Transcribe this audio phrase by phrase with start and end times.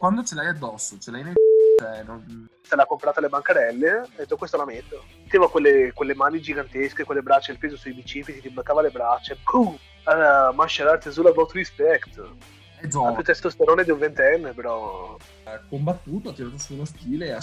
[0.00, 1.34] quando ce l'hai addosso, ce l'hai nel
[1.78, 2.48] cioè, non...
[2.62, 5.04] Se l'ha comprata alle bancarelle, ho detto questa la metto.
[5.24, 9.36] Metteva quelle, quelle mani gigantesche, quelle braccia, il peso sui bicipiti, ti bloccava le braccia.
[9.44, 9.76] Boom!
[10.06, 12.18] Uh, martial arts is all about respect.
[12.18, 15.18] Ha più testosterone di un ventenne, però.
[15.44, 17.38] ha combattuto, ha tirato su uno stile e ha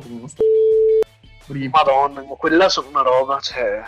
[0.00, 0.28] come uno.
[1.46, 1.70] Prima.
[1.72, 3.80] Madonna, ma quelle là sono una roba, cioè.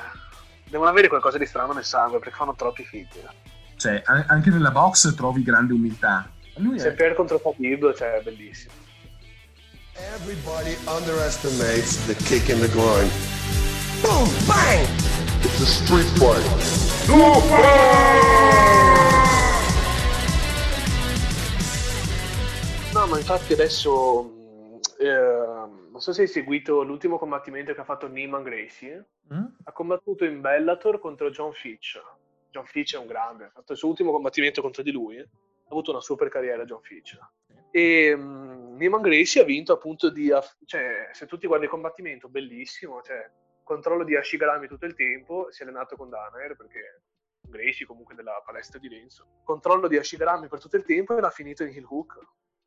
[0.68, 3.08] Devono avere qualcosa di strano nel sangue perché fanno troppi figli.
[3.76, 6.28] Cioè, an- anche nella box trovi grande umiltà.
[6.56, 6.94] Lui Se è...
[6.94, 8.72] per contro Khabib, cioè, è bellissimo.
[9.96, 13.08] Everybody underestimates the kick in the groin.
[14.02, 14.28] Boom!
[14.46, 14.86] Bang!
[15.42, 16.42] It's a street fight.
[22.92, 24.80] No, ma infatti adesso.
[24.98, 29.04] eh, non so se hai seguito l'ultimo combattimento che ha fatto Neiman Gracie.
[29.32, 29.44] Mm?
[29.64, 32.00] Ha combattuto in Bellator contro John Fitch.
[32.50, 35.16] John Fitch è un grande, ha fatto il suo ultimo combattimento contro di lui.
[35.64, 37.18] Ha avuto una super carriera John Fitch.
[37.70, 40.30] E um, Neiman Gracie ha vinto appunto di.
[40.30, 43.02] aff- Cioè, se tu ti guardi il combattimento, bellissimo.
[43.02, 43.30] Cioè,
[43.62, 45.50] controllo di Ashigarami tutto il tempo.
[45.50, 47.02] Si è allenato con Danaher perché
[47.40, 49.40] Gracie comunque della palestra di Renzo.
[49.44, 52.18] Controllo di Ashigarami per tutto il tempo e l'ha finito in heel hook.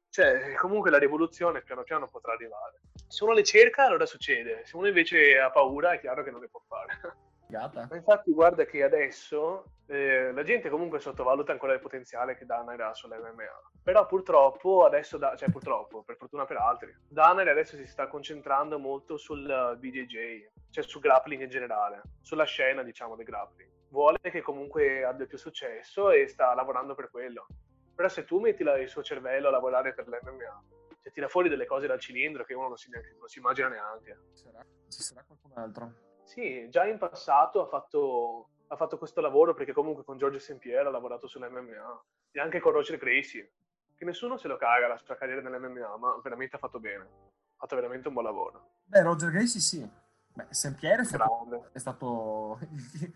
[0.10, 2.82] Cioè, comunque la rivoluzione piano piano potrà arrivare.
[3.08, 4.66] Se uno le cerca, allora succede.
[4.66, 7.00] Se uno invece ha paura, è chiaro che non le può fare.
[7.48, 7.88] Figata.
[7.90, 12.82] Ma infatti, guarda che adesso eh, la gente comunque sottovaluta ancora il potenziale che Danaher
[12.82, 13.72] ha sull'MMA.
[13.82, 18.78] Però purtroppo adesso, da- cioè purtroppo, per fortuna per altri, Danaher adesso si sta concentrando
[18.80, 23.72] molto sul BJJ, cioè sul grappling in generale, sulla scena, diciamo, del grappling.
[23.90, 27.48] Vuole che comunque abbia più successo e sta lavorando per quello.
[27.96, 30.64] Però se tu metti il suo cervello a lavorare per l'MMA,
[31.02, 33.70] cioè tira fuori delle cose dal cilindro che uno non si, neanche- non si immagina
[33.70, 34.18] neanche.
[34.36, 35.94] Ci sarà, ci sarà qualcun altro.
[36.28, 40.58] Sì, già in passato ha fatto, ha fatto questo lavoro perché comunque con Giorgio St.
[40.58, 43.54] Pierre ha lavorato sull'MMA e anche con Roger Gracie,
[43.96, 47.56] che nessuno se lo caga la sua carriera nell'MMA, ma veramente ha fatto bene, ha
[47.60, 48.72] fatto veramente un buon lavoro.
[48.84, 49.90] Beh, Roger Gracie sì.
[50.34, 50.76] Beh, St.
[50.76, 53.12] Pierre è stato, è stato il,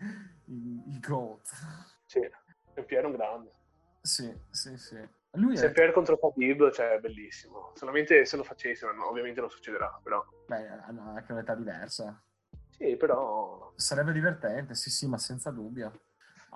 [0.48, 1.46] il, il GOAT.
[2.06, 2.20] sì,
[2.70, 2.82] St.
[2.84, 3.52] Pierre è un grande.
[4.00, 5.06] Sì, sì, sì.
[5.32, 5.64] Lui St.
[5.66, 5.92] è...
[5.92, 7.72] Contro Khabib, cioè, è bellissimo.
[7.74, 10.24] Solamente se lo facesse, ma ovviamente non succederà, però...
[10.46, 12.18] Beh, hanno anche un'età diversa.
[12.82, 13.72] Sì, però...
[13.76, 15.92] Sarebbe divertente, sì, sì, ma senza dubbio.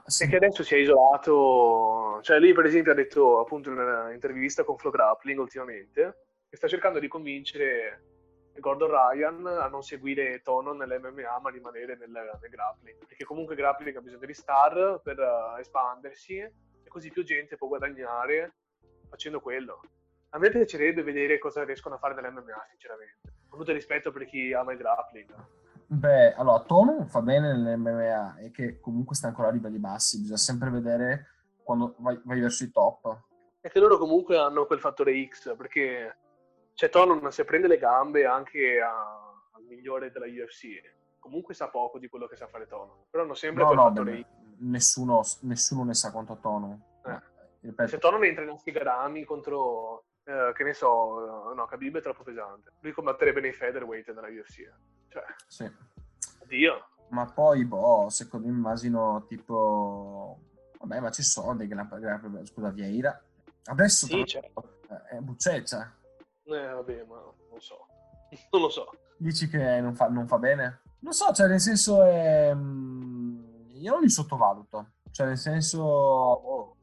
[0.07, 4.65] Sì, che adesso si è isolato, cioè lui per esempio ha detto appunto in un'intervista
[4.65, 8.03] con Flow Grappling ultimamente che sta cercando di convincere
[8.59, 13.61] Gordon Ryan a non seguire Tono nell'MMA ma rimanere nel, nel grappling perché comunque il
[13.61, 16.53] grappling ha bisogno di star per eh, espandersi e
[16.87, 18.55] così più gente può guadagnare
[19.09, 19.81] facendo quello.
[20.31, 24.25] A me piacerebbe vedere cosa riescono a fare nell'MMA sinceramente, con tutto il rispetto per
[24.27, 25.35] chi ama il grappling.
[25.89, 30.37] Beh, allora, Tono fa bene nell'MMA e che comunque sta ancora a livelli bassi, bisogna
[30.39, 31.27] sempre vedere
[31.63, 33.21] quando vai, vai verso i top.
[33.61, 36.17] è che loro comunque hanno quel fattore X perché
[36.75, 40.67] cioè Tonon se prende le gambe anche a- al migliore della UFC
[41.19, 43.89] comunque sa poco di quello che sa fare Tonon però hanno sempre No, quel no,
[43.89, 44.27] fattore beh, X
[44.59, 46.81] nessuno, nessuno ne sa quanto Tono.
[47.05, 47.21] Eh.
[47.61, 52.03] Ripeto, se Tonon entra in Ashigarami contro eh, che ne so eh, no Khabib è
[52.03, 54.71] troppo pesante lui combatterebbe nei featherweight nella UFC
[55.09, 55.71] cioè sì.
[56.43, 60.41] addio Ma poi, boh, secondo me immagino tipo...
[60.79, 61.89] Vabbè, ma ci sono dei gran...
[61.89, 63.21] gran- Scusa, Vieira.
[63.65, 64.79] Adesso sì certo
[65.09, 65.93] è bucceccia.
[66.45, 67.87] eh, vabbè ma non so
[68.53, 70.83] non lo so Dici che non fa, non fa bene?
[71.01, 72.53] Non so, cioè nel senso è...
[72.55, 74.91] mm, Io non li sottovaluto.
[75.11, 75.83] Cioè nel senso...
[75.83, 76.77] Oh,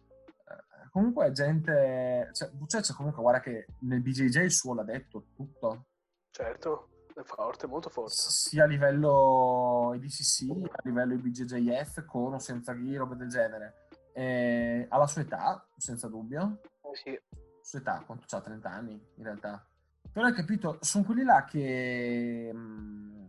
[0.91, 2.29] Comunque gente...
[2.33, 5.85] Cioè, Bucceccia comunque guarda che nel BJJ il suo l'ha detto tutto.
[6.31, 6.87] certo
[7.23, 12.95] è forte molto forte Sia a livello IDCC, a livello IBJJF, con o senza ghi,
[12.95, 13.87] robe del genere.
[14.13, 16.61] E alla sua età, senza dubbio.
[16.81, 17.19] Eh, sì
[17.61, 18.41] Sua età, quanto c'ha?
[18.41, 19.65] 30 anni in realtà.
[20.11, 23.27] Però hai capito, sono quelli là che mh,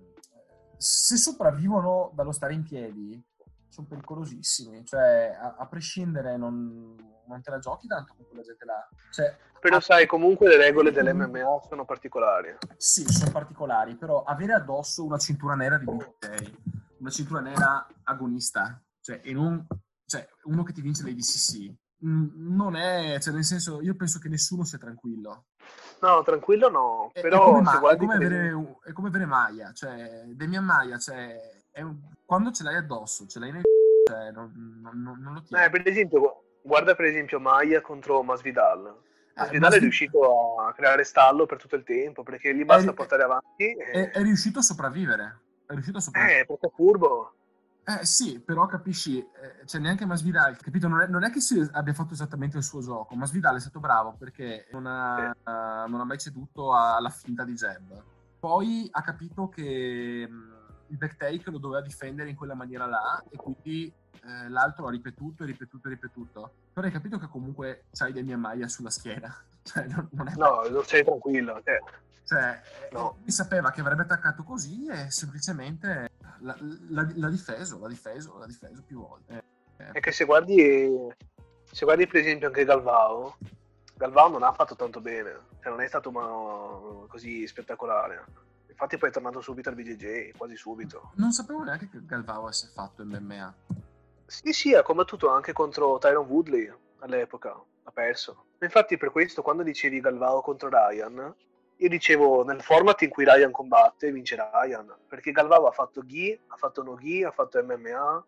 [0.76, 3.24] se sopravvivono dallo stare in piedi
[3.68, 4.84] sono pericolosissimi.
[4.84, 6.94] Cioè, a, a prescindere, non,
[7.26, 8.88] non te la giochi tanto con quella gente là.
[9.10, 15.04] Cioè, però sai comunque le regole dell'MMA sono particolari Sì, sono particolari, però avere addosso
[15.04, 16.52] una cintura nera di BJJ,
[16.98, 19.66] una cintura nera agonista, cioè, e non,
[20.06, 24.28] cioè, uno che ti vince l'ADCC, mh, non è, cioè, nel senso, io penso che
[24.28, 25.46] nessuno sia tranquillo.
[26.00, 29.08] No, tranquillo no, È, è però come, se Ma- è come avere, un- è come
[29.08, 31.38] avere Maya, cioè, Demian Maya, cioè,
[31.70, 33.62] è un- quando ce l'hai addosso, ce l'hai nel
[34.06, 35.64] cioè, non, non- non- lo tieni.
[35.64, 38.86] eh, per esempio, guarda per esempio Maya contro Masvidal.
[38.86, 42.90] Eh, Masvidal è Masvi- riuscito a creare stallo per tutto il tempo, perché gli basta
[42.90, 43.76] È- portare avanti.
[43.76, 44.10] è, E...
[44.10, 46.40] è riuscito a sopravvivere, è riuscito a sopravvivere.
[46.40, 47.34] Eh, perché è furbo.
[47.86, 50.88] Eh sì, però capisci, eh, cioè neanche Masvidal, capito?
[50.88, 53.78] Non è, non è che si abbia fatto esattamente il suo gioco, Masvidal è stato
[53.78, 58.02] bravo perché non ha, uh, non ha mai ceduto alla finta di jab.
[58.40, 60.56] Poi ha capito che mh,
[60.88, 65.42] il backtake lo doveva difendere in quella maniera là e quindi eh, l'altro ha ripetuto
[65.42, 66.52] e ripetuto e ripetuto.
[66.72, 69.34] Però hai capito che comunque c'hai del mia maglia sulla schiena.
[69.64, 71.62] Cioè, non, non è no, non sei tranquillo.
[71.64, 71.80] Eh.
[72.24, 72.60] Cioè,
[72.92, 73.16] no.
[73.24, 76.54] eh, sapeva che avrebbe attaccato così e semplicemente l'ha,
[76.88, 79.42] l'ha, l'ha difeso, l'ha difeso, l'ha difeso più volte.
[79.78, 80.90] Eh, è che se guardi,
[81.70, 83.36] se guardi per esempio anche Galvao,
[83.94, 88.24] Galvao non ha fatto tanto bene, cioè non è stato ma, così spettacolare.
[88.68, 91.12] Infatti poi è tornato subito al BJJ, quasi subito.
[91.14, 93.54] Non sapevo neanche che Galvao avesse fatto MMA.
[94.26, 98.46] Sì, sì, ha combattuto anche contro Tyron Woodley all'epoca, ha perso.
[98.60, 101.34] Infatti per questo quando dicevi Galvao contro Ryan,
[101.76, 106.38] io dicevo nel format in cui Ryan combatte vince Ryan perché Galvao ha fatto Gi,
[106.48, 108.24] ha fatto no Gi, ha fatto MMA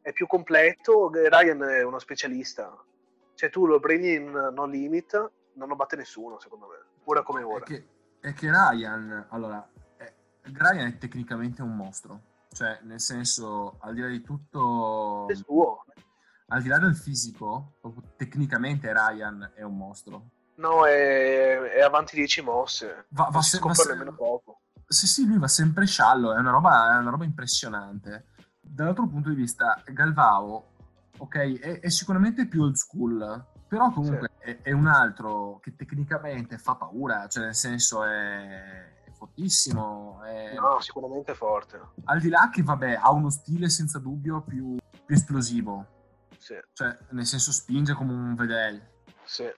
[0.00, 2.76] è più completo Ryan è uno specialista.
[3.34, 7.42] Cioè tu lo prendi in no limit non lo batte nessuno secondo me ora come
[7.42, 7.64] ora.
[7.64, 7.86] È che,
[8.20, 10.12] è che Ryan allora è,
[10.42, 15.26] Ryan è tecnicamente un mostro cioè nel senso al di là di tutto
[16.50, 17.78] al di là del fisico
[18.16, 23.06] tecnicamente Ryan è un mostro No, è, è avanti 10 mosse.
[23.10, 24.62] Va, va se, se, nemmeno poco.
[24.86, 28.26] Sì, sì, lui va sempre sciallo, è una roba, è una roba impressionante.
[28.60, 30.72] Dall'altro punto di vista, Galvao,
[31.18, 34.50] ok, è, è sicuramente più old school, però comunque sì.
[34.50, 40.07] è, è, un altro che tecnicamente fa paura, cioè nel senso è, è fortissimo.
[40.28, 40.54] È...
[40.54, 41.80] No, sicuramente forte.
[42.04, 45.86] Al di là che, vabbè, ha uno stile senza dubbio più, più esplosivo.
[46.38, 46.58] Sì.
[46.72, 48.80] Cioè, nel senso spinge come un Vedel.
[49.24, 49.50] Sì.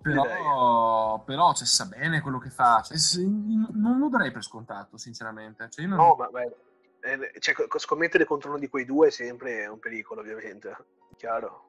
[0.00, 2.82] Però, però cioè, sa bene quello che fa.
[2.82, 5.68] Cioè, se, non lo darei per scontato, sinceramente.
[5.70, 5.98] Cioè, non...
[5.98, 6.56] No, ma beh,
[7.00, 10.76] eh, cioè, scommettere contro uno di quei due è sempre un pericolo, ovviamente.
[11.16, 11.64] Chiaro.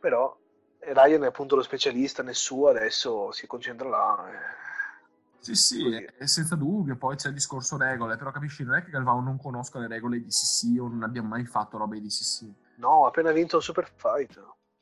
[0.00, 0.36] Però
[0.78, 4.30] Ryan è appunto lo specialista nel suo, adesso si concentra là.
[4.30, 4.68] Eh.
[5.40, 6.96] Sì, sì, è, senza dubbio.
[6.96, 10.20] Poi c'è il discorso regole, però capisci, non è che Galvao non conosca le regole
[10.20, 12.46] di CC o non abbia mai fatto robe di CC.
[12.76, 14.38] No, ha appena vinto il Super Fight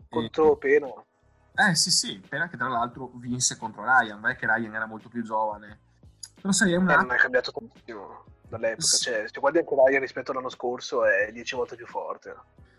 [0.09, 0.59] contro e...
[0.59, 0.89] Pena.
[1.55, 5.09] Eh sì sì, Pena che tra l'altro vinse contro Ryan, è che Ryan era molto
[5.09, 5.81] più giovane.
[6.41, 9.03] Però sai, è un eh, non è cambiato tantissimo dall'epoca, sì.
[9.03, 12.37] cioè se guardi anche Ryan rispetto all'anno scorso è 10 volte più forte.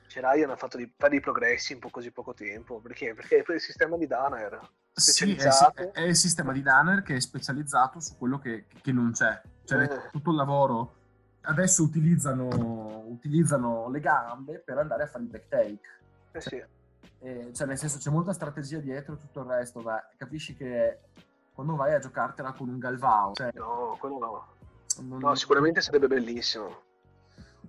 [0.09, 3.13] Cioè Ryan ha fatto dei, dei progressi in po- così poco tempo, perché?
[3.13, 4.59] Perché è il sistema di Danner.
[4.91, 9.11] Sì, è, è, il sistema di Danner che è specializzato su quello che, che non
[9.11, 9.39] c'è.
[9.63, 10.09] Cioè eh.
[10.11, 10.95] tutto il lavoro
[11.41, 15.89] adesso utilizzano, utilizzano, le gambe per andare a fare il back take.
[16.31, 16.63] Eh sì.
[17.19, 21.01] Eh, cioè nel senso c'è molta strategia dietro e tutto il resto, ma capisci che
[21.53, 23.33] quando vai a giocartela con un Galvao...
[23.33, 24.47] Cioè, no, quello no.
[25.07, 26.81] Non, no, sicuramente sarebbe bellissimo.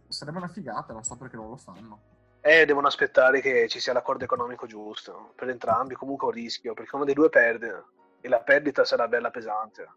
[0.09, 2.10] Sarebbe una figata, non so perché non lo fanno.
[2.43, 5.33] Eh, devono aspettare che ci sia l'accordo economico giusto.
[5.35, 7.85] Per entrambi comunque un rischio, perché uno dei due perde
[8.21, 9.89] e la perdita sarà bella pesante.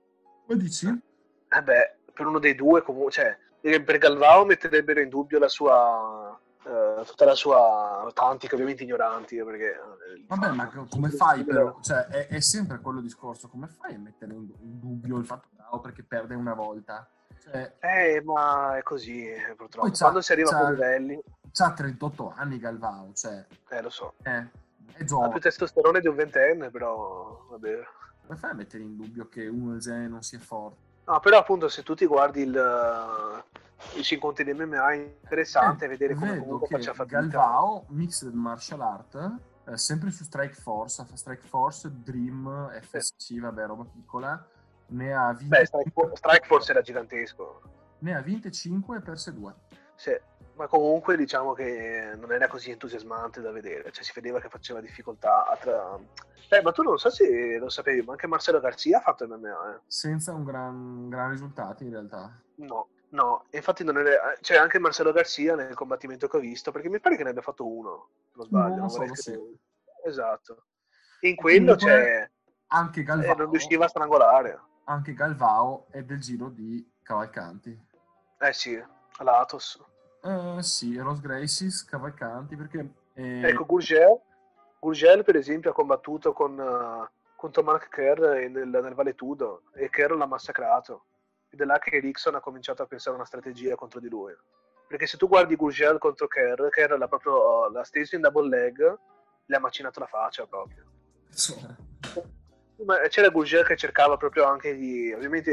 [0.45, 0.87] Come dici?
[0.87, 3.11] Eh beh, per uno dei due comunque...
[3.11, 3.39] Cioè,
[3.81, 9.35] per Galvao metterebbero in dubbio la sua Uh, tutta la sua tantica, ovviamente ignoranti.
[9.43, 11.77] Perché, eh, Vabbè, ma come fai però?
[11.81, 15.49] Cioè, è, è, sempre quello discorso: come fai a mettere in, in dubbio il fatto
[15.49, 17.05] che perché perde una volta?
[17.37, 19.91] Cioè, eh, ma è così, purtroppo.
[19.91, 21.21] Quando si arriva a quei livelli.
[21.53, 23.45] C'ha 38 anni Galvao, cioè.
[23.69, 24.15] Eh, lo so.
[24.23, 24.47] Eh,
[24.93, 25.27] è giovane.
[25.27, 27.83] Ha più testosterone di un ventenne, però vabbè.
[28.25, 30.77] Come fai a mettere in dubbio che uno del genere non sia forte?
[31.05, 33.43] No, però appunto se tu ti guardi il
[33.95, 37.19] i incontri di MMA è interessante eh, vedere come comunque faccia fatica.
[37.19, 43.39] Galvao, Mixed Martial Art, eh, sempre su Strike Force, Strike Force, Dream, FSC, sì.
[43.39, 44.43] vabbè, roba piccola,
[44.87, 45.45] ne ha 20...
[45.45, 47.61] Beh, Strike, Force era gigantesco.
[47.99, 49.55] Ne ha 25 e perse 2.
[49.95, 50.11] Sì,
[50.55, 54.81] ma comunque diciamo che non era così entusiasmante da vedere, cioè si vedeva che faceva
[54.81, 55.97] difficoltà tra...
[56.49, 59.75] Eh, ma tu non so se lo sapevi, ma anche Marcelo Garzia ha fatto MMA,
[59.75, 59.79] eh.
[59.87, 62.31] Senza un gran, gran risultato in realtà.
[62.55, 66.89] No, No, infatti non era, c'è anche Marcelo Garcia nel combattimento che ho visto, perché
[66.89, 68.75] mi pare che ne abbia fatto uno, non sbaglio.
[68.75, 69.39] Non so, sì.
[70.03, 70.65] Esatto.
[71.21, 72.27] In quello c'è...
[72.67, 73.31] Anche Galvao...
[73.31, 74.59] Eh, non riusciva a strangolare.
[74.85, 77.79] Anche Galvao è del giro di Cavalcanti.
[78.39, 78.83] Eh sì,
[79.17, 79.79] all'Atos.
[80.23, 82.93] Eh, sì, Ross Gracies, Cavalcanti, perché...
[83.13, 83.47] Eh...
[83.49, 84.19] Ecco, Gurgel,
[84.79, 90.13] Gurgel per esempio ha combattuto con, uh, contro Mark Kerr nel, nel Valetudo e Kerr
[90.13, 91.05] l'ha massacrato
[91.49, 94.33] ed è là che Erickson ha cominciato a pensare una strategia contro di lui.
[94.87, 98.99] Perché se tu guardi Gurgel contro Kerr, Kerr l'ha proprio l'ha steso in double leg,
[99.45, 100.83] le ha macinato la faccia proprio.
[101.61, 102.23] Ma
[103.09, 105.11] c'era Gouger che cercava proprio anche di.
[105.13, 105.51] Ovviamente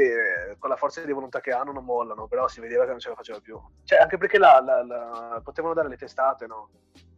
[0.51, 2.99] eh, con la forza di volontà che hanno non mollano, però si vedeva che non
[2.99, 3.59] ce la faceva più.
[3.83, 6.69] Cioè, anche perché la, la- la- potevano dare le testate, no?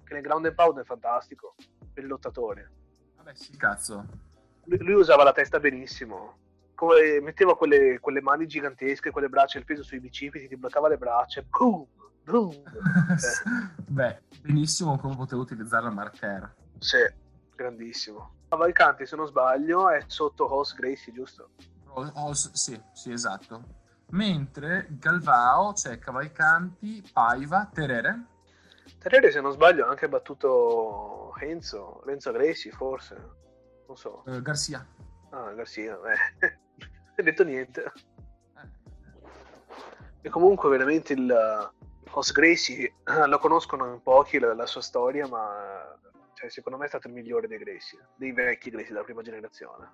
[0.04, 1.56] Che nel ground and pound è fantastico
[1.94, 2.66] per i lottatori.
[3.18, 4.06] Vabbè, sì, cazzo.
[4.66, 6.38] Lui, lui usava la testa benissimo.
[6.76, 10.98] Come, metteva quelle, quelle mani gigantesche, quelle braccia, il peso sui bicipiti, ti bloccava le
[10.98, 11.42] braccia.
[11.48, 11.86] Boom!
[12.24, 12.64] Boom!
[13.88, 16.56] Beh, benissimo come potevo utilizzare il marker.
[16.80, 16.98] Sì,
[17.64, 18.36] grandissimo.
[18.50, 21.52] Cavalcanti, se non sbaglio, è sotto Hoss Gracie, giusto?
[21.88, 23.82] Oh, oh, s- sì, sì, esatto.
[24.12, 28.26] Mentre Galvao c'è Cavalcanti, Paiva, Terere.
[29.00, 33.16] Terere, se non sbaglio, ha anche battuto Enzo, Renzo Gracie, forse.
[33.88, 34.24] Non so.
[34.26, 34.86] eh, Garcia.
[35.32, 35.98] Ah, Garcia, eh.
[36.40, 36.58] non
[37.18, 37.84] hai detto niente.
[37.84, 38.70] Eh,
[40.22, 41.72] E comunque veramente il
[42.12, 45.98] Hoss Gracie eh, lo conoscono in pochi la, la sua storia, ma
[46.44, 49.92] cioè, secondo me è stato il migliore dei Gracie, dei vecchi Gracie della prima generazione.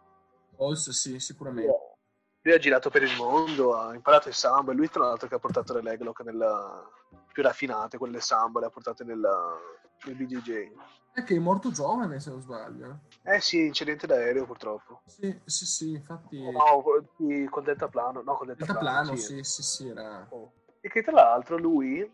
[0.58, 1.98] Oz, sì, sicuramente.
[2.41, 5.36] Lui ha girato per il mondo, ha imparato il samba, e lui tra l'altro che
[5.36, 6.89] ha portato le leglock nella...
[7.32, 9.58] più raffinate, quelle samba, le ha portate nella...
[10.06, 10.72] nel BJJ.
[11.12, 13.01] È che è morto giovane, se non sbaglio.
[13.24, 15.01] Eh sì, incidente d'aereo purtroppo.
[15.06, 16.41] Sì, sì, sì, infatti...
[16.41, 16.84] No,
[17.18, 19.44] di- col deltaplano, no, Il deltaplano, caplano, sì.
[19.44, 20.27] sì, sì, sì, era...
[20.82, 22.10] E che tra l'altro lui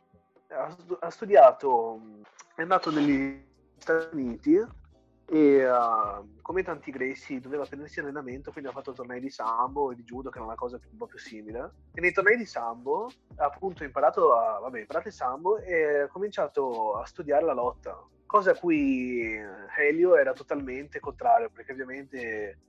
[0.49, 2.01] ha studiato,
[2.55, 3.53] è andato negli
[3.85, 4.59] Stati Uniti
[5.27, 9.95] e uh, come tanti greci doveva prendersi allenamento, quindi ha fatto tornei di sambo e
[9.95, 11.71] di judo, che è una cosa un po' più simile.
[11.93, 16.07] E nei tornei di sambo ha appunto imparato a, vabbè, imparato il sambo e ha
[16.07, 19.39] cominciato a studiare la lotta, cosa a cui
[19.77, 22.59] Helio era totalmente contrario, perché ovviamente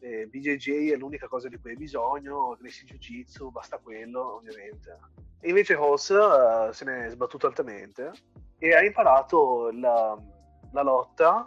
[0.00, 4.98] eh, BJJ è l'unica cosa di cui hai bisogno, Gracie Jiu-Jitsu, basta quello, ovviamente.
[5.38, 8.10] E invece Hoss eh, se ne è sbattuto altamente
[8.58, 10.16] e ha imparato la,
[10.72, 11.46] la lotta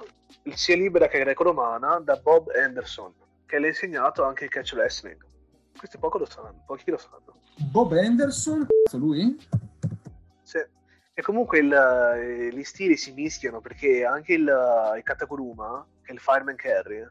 [0.53, 3.13] sia libera che greco-romana da Bob Anderson,
[3.45, 5.23] che le ha insegnato anche il catch wrestling.
[5.77, 7.41] Questi poco lo sanno, pochi lo sanno.
[7.71, 9.37] Bob Anderson, lui?
[10.41, 10.63] Sì.
[11.17, 16.19] E comunque il- gli stili si mischiano perché anche il, il Katakuruma, che è il
[16.19, 17.05] fireman carry,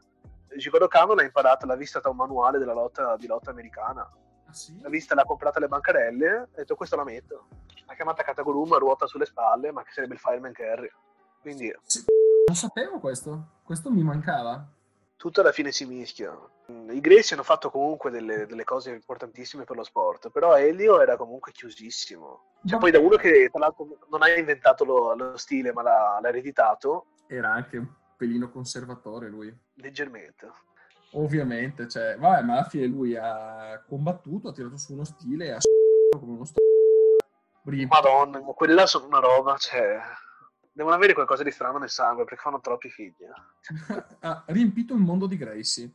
[0.55, 4.09] Jigoro Kano l'ha imparata, l'ha vista da un manuale della lotta, di lotta americana.
[4.47, 4.79] Ah, sì?
[4.81, 7.47] L'ha vista, l'ha comprata alle bancarelle, ha detto questo la metto.
[7.87, 10.89] L'ha chiamata Kataguruma, ruota sulle spalle, ma che sarebbe il fireman carry.
[11.45, 11.71] Quindi
[12.47, 13.59] Non sapevo questo.
[13.61, 14.67] Questo mi mancava.
[15.15, 16.35] tutto alla fine si mischia.
[16.89, 21.17] I greci hanno fatto comunque delle, delle cose importantissime per lo sport, però Elio era
[21.17, 22.53] comunque chiusissimo.
[22.65, 25.83] Cioè, Ma- poi da uno che tra l'altro non ha inventato lo, lo stile, ma
[25.83, 27.87] l'ha, l'ha ereditato, Era anche un
[28.17, 29.55] pelino conservatore lui.
[29.75, 30.49] leggermente.
[31.11, 35.51] Ovviamente, cioè, vabbè, ma alla fine lui ha combattuto, ha tirato su uno stile e
[35.51, 35.57] ha
[36.17, 36.59] come uno sto...
[37.87, 39.99] Madonna, ma quelli là sono una roba, cioè...
[40.75, 43.23] Devono avere qualcosa di strano nel sangue perché fanno troppi figli.
[44.19, 45.89] ha riempito il mondo di Gracie.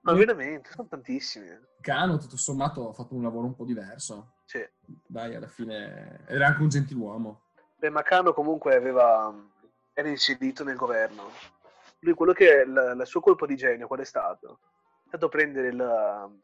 [0.00, 1.46] Ma veramente, sono tantissimi.
[1.80, 4.32] Cano, tutto sommato, ha fatto un lavoro un po' diverso.
[4.44, 4.68] Sì.
[5.06, 7.42] Dai, alla fine era anche un gentiluomo.
[7.76, 9.32] Beh, Macano comunque aveva,
[9.92, 11.30] era inserito nel governo.
[12.00, 14.58] Lui quello che il, il suo colpo di genio, qual è stato?
[15.04, 16.40] È stato prendere il,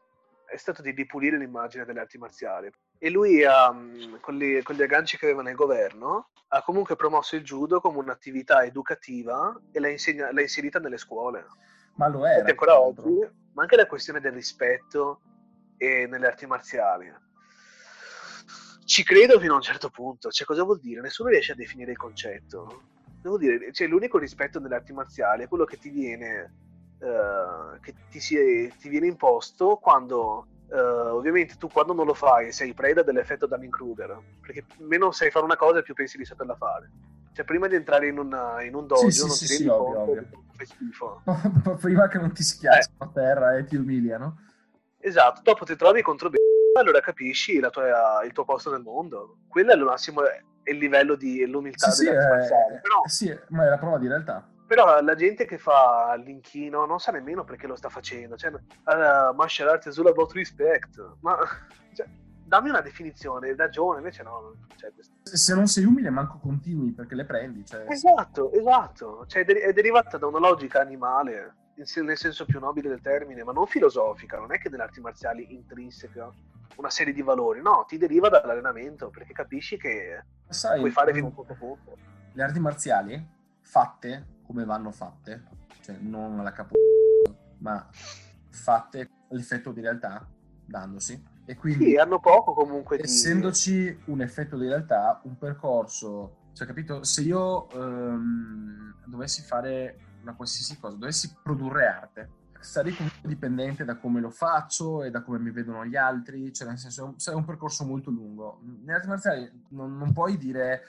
[0.53, 2.71] è stato di ripulire l'immagine delle arti marziali.
[2.99, 7.35] E lui mh, con, gli, con gli agganci che aveva nel governo, ha comunque promosso
[7.35, 11.45] il judo come un'attività educativa e l'ha, insegna- l'ha inserita nelle scuole.
[11.95, 12.47] Ma lo era.
[12.47, 15.21] ancora oggi, ma anche la questione del rispetto
[15.77, 17.11] e nelle arti marziali.
[18.85, 21.01] Ci credo fino a un certo punto, cioè cosa vuol dire?
[21.01, 22.81] Nessuno riesce a definire il concetto.
[23.21, 26.53] Devo dire, cioè, l'unico rispetto nelle arti marziali è quello che ti viene,
[27.03, 32.51] eh, che ti, si- ti viene imposto quando, eh, ovviamente tu quando non lo fai
[32.51, 36.89] sei preda dell'effetto Dunning-Kruger, perché meno sai fare una cosa più pensi di saperla fare.
[37.33, 39.69] Cioè prima di entrare in, una- in un dojo Sì, non sì, ti sì, rendi
[39.69, 40.43] ovvio, conto ovvio.
[40.55, 41.21] che schifo.
[41.81, 44.37] Prima che non ti schiacciano a terra e ti umiliano.
[44.99, 46.35] Esatto, dopo ti trovi contro B,
[46.77, 49.37] allora capisci tua- il tuo posto nel mondo.
[49.49, 52.79] Quello è il massimo, è il livello di l'umiltà Sì, sì, eh, marziali.
[52.81, 54.47] Però, sì, ma è la prova di realtà.
[54.73, 58.35] Però la gente che fa l'inchino non sa nemmeno perché lo sta facendo.
[58.35, 60.99] Cioè, uh, martial arts is all about respect.
[61.19, 61.37] Ma
[61.93, 62.07] cioè,
[62.43, 64.55] dammi una definizione, ragione, invece no.
[64.95, 65.13] questo.
[65.21, 67.63] Se non sei umile, manco continui perché le prendi.
[67.63, 69.25] Cioè, Esatto, esatto.
[69.27, 73.43] Cioè, è deri- è derivata da una logica animale, nel senso più nobile del termine,
[73.43, 74.39] ma non filosofica.
[74.39, 76.31] Non è che nelle arti marziali intrinseca
[76.77, 81.27] una serie di valori, no, ti deriva dall'allenamento perché capisci che sai, puoi fare fino
[81.27, 81.95] a un certo punto.
[82.31, 83.27] le arti marziali
[83.61, 85.43] fatte come vanno fatte,
[85.81, 86.75] cioè non alla capo,
[87.57, 87.89] ma
[88.51, 90.29] fatte all'effetto di realtà,
[90.63, 91.31] dandosi.
[91.45, 93.03] E quindi, Sì, hanno poco comunque di...
[93.03, 100.35] essendoci un effetto di realtà, un percorso, cioè capito, se io ehm, dovessi fare una
[100.35, 102.29] qualsiasi cosa, dovessi produrre arte,
[102.59, 106.67] sarei comunque dipendente da come lo faccio e da come mi vedono gli altri, cioè
[106.67, 108.61] nel senso è un percorso molto lungo.
[108.61, 110.83] Nelle arti marziali non, non puoi dire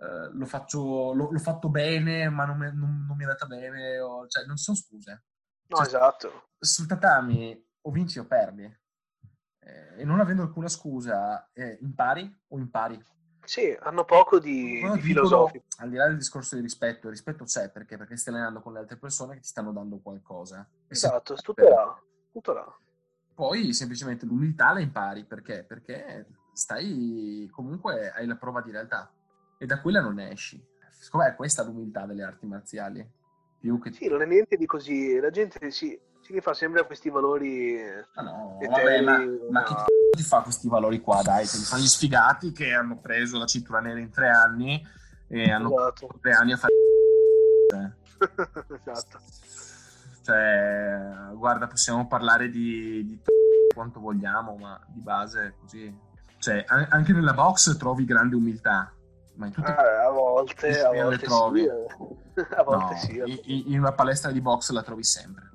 [0.00, 3.46] uh, lo, faccio, lo, l'ho fatto bene ma non, me, non, non mi è andata
[3.46, 5.24] bene, o, cioè non ci sono scuse.
[5.68, 6.48] No, Cioè, esatto.
[6.58, 8.64] Sul tatami o vinci o perdi.
[9.62, 13.02] Eh, e non avendo alcuna scusa, eh, impari o impari.
[13.44, 15.64] Sì, hanno poco di, di dicono, filosofico.
[15.78, 18.72] al di là del discorso di rispetto, il rispetto c'è perché, perché stai allenando con
[18.72, 20.68] le altre persone che ti stanno dando qualcosa.
[20.88, 22.00] Esatto, tutto là.
[22.30, 22.78] Tutto là.
[23.34, 25.64] Poi semplicemente l'umiltà la impari perché?
[25.64, 29.10] Perché stai comunque hai la prova di realtà
[29.62, 30.58] e da quella non esci.
[30.98, 33.06] Secondo me è questa l'umiltà delle arti marziali.
[33.58, 35.20] Più che Sì, non è niente di così.
[35.20, 37.78] La gente si, si rifà sempre a questi valori.
[38.14, 39.18] Ah no, vabbè, ma,
[39.50, 41.20] ma chi c***o ti fa questi valori qua?
[41.20, 44.82] Dai, te li fanno gli sfigati che hanno preso la cintura nera in tre anni
[45.28, 46.08] e hanno Esatto.
[46.22, 46.72] tre anni a fare.
[48.82, 49.18] esatto.
[50.22, 53.20] Cioè, guarda, possiamo parlare di, di
[53.74, 55.94] quanto vogliamo, ma di base così.
[56.38, 58.90] Cioè, an- anche nella box trovi grande umiltà,
[59.40, 61.60] ma in tutte Eh, a volte, a volte trovi.
[61.62, 61.66] sì.
[62.40, 62.46] eh.
[62.56, 63.40] A volte no, sì.
[63.44, 65.48] in- in una palestra di box la trovi sempre.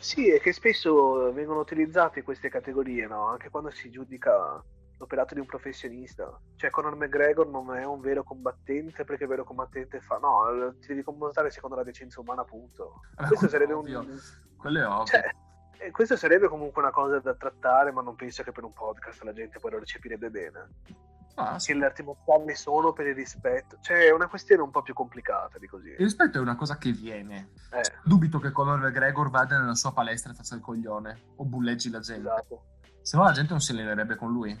[0.00, 3.26] Sì, è che spesso vengono utilizzate queste categorie, no?
[3.26, 4.60] Anche quando si giudica
[4.98, 6.40] l'operato di un professionista.
[6.56, 10.16] Cioè, Conor McGregor non è un vero combattente perché il vero combattente fa...
[10.18, 13.00] No, ti devi comportare secondo la decenza umana, appunto.
[13.14, 14.20] Vabbè, Questo quello sarebbe ovvio, un...
[14.56, 15.04] Quello è ovvio.
[15.06, 15.30] Cioè,
[15.78, 19.22] eh, questo sarebbe comunque una cosa da trattare, ma non penso che per un podcast
[19.22, 20.68] la gente poi lo recepirebbe bene.
[21.34, 21.72] Ah, sì.
[21.72, 22.04] Che le arti
[22.54, 23.78] sono per il rispetto.
[23.80, 25.88] Cioè, è una questione un po' più complicata di così.
[25.88, 27.50] Il rispetto è una cosa che viene.
[27.72, 31.90] Eh, Dubito che Conor McGregor vada nella sua palestra e faccia il coglione o bulleggi
[31.90, 32.28] la gente.
[32.28, 32.62] esatto.
[33.00, 34.56] Se no la gente non si allenerebbe con lui.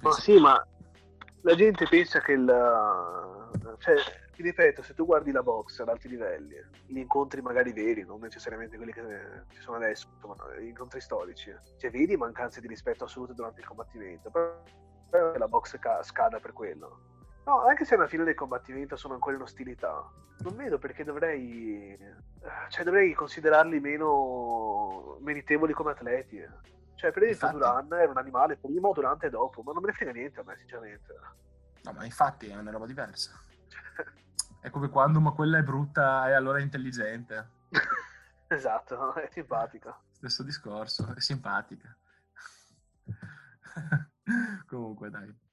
[0.00, 0.64] Ma sì, ma
[1.42, 2.46] la gente pensa che il...
[3.78, 3.94] Cioè,
[4.36, 6.54] ti ripeto, se tu guardi la box ad alti livelli,
[6.86, 11.50] gli incontri magari veri, non necessariamente quelli che ci sono adesso, ma gli incontri storici,
[11.78, 14.62] cioè vedi mancanze di rispetto assolute durante il combattimento, però
[15.08, 17.00] però che la box ca- scada per quello.
[17.44, 21.96] No, anche se alla fine del combattimento sono ancora in ostilità, non vedo perché dovrei...
[22.68, 26.44] Cioè, dovrei considerarli meno meritevoli come atleti.
[26.96, 27.58] Cioè, per esempio.
[27.58, 30.44] Duran era un animale prima, durante e dopo, ma non me ne frega niente a
[30.44, 31.14] me, sinceramente.
[31.82, 33.30] No, ma infatti è una roba diversa.
[34.60, 37.50] È come quando, ma quella è brutta e allora è intelligente.
[38.48, 39.96] esatto, è simpatica.
[40.10, 41.96] Stesso discorso, è simpatica.
[44.68, 45.45] Comunque, dai.